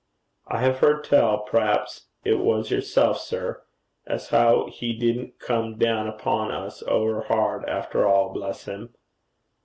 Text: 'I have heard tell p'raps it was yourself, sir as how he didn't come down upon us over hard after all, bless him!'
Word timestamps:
'I 0.47 0.61
have 0.61 0.79
heard 0.79 1.03
tell 1.03 1.45
p'raps 1.45 2.07
it 2.25 2.39
was 2.39 2.71
yourself, 2.71 3.19
sir 3.19 3.61
as 4.07 4.29
how 4.29 4.65
he 4.65 4.93
didn't 4.93 5.37
come 5.37 5.77
down 5.77 6.07
upon 6.07 6.49
us 6.51 6.81
over 6.87 7.21
hard 7.21 7.63
after 7.69 8.07
all, 8.07 8.33
bless 8.33 8.65
him!' 8.65 8.95